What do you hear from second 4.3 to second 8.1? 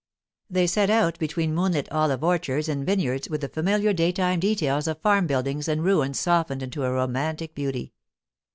details of farm buildings and ruins softened into a romantic beauty.